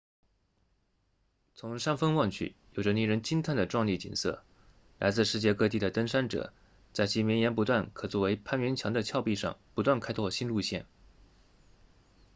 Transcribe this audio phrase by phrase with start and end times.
[1.53, 4.43] 从山峰望去有着令人惊叹的壮丽景色
[4.97, 6.53] 来自世界各地的登山者
[6.91, 10.87] 在其绵延不断可作为攀援墙的峭壁上不断开拓新路线